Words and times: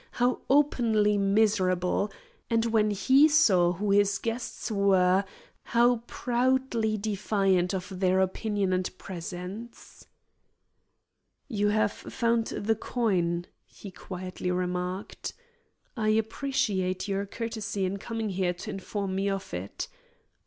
how 0.13 0.41
openly 0.49 1.15
miserable! 1.15 2.11
and 2.49 2.65
when 2.65 2.89
he 2.89 3.27
saw 3.27 3.73
who 3.73 3.91
his 3.91 4.17
guests 4.17 4.71
were, 4.71 5.23
how 5.65 5.97
proudly 6.07 6.97
defiant 6.97 7.71
of 7.71 7.99
their 7.99 8.19
opinion 8.19 8.73
and 8.73 8.97
presence. 8.97 10.07
"You 11.47 11.67
have 11.67 11.91
found 11.91 12.47
the 12.47 12.75
coin," 12.75 13.45
he 13.67 13.91
quietly 13.91 14.49
remarked. 14.49 15.33
"I 15.95 16.09
appreciate 16.09 17.07
your 17.07 17.27
courtesy 17.27 17.85
in 17.85 17.97
coming 17.97 18.29
here 18.31 18.55
to 18.55 18.71
inform 18.71 19.13
me 19.13 19.29
of 19.29 19.53
it. 19.53 19.87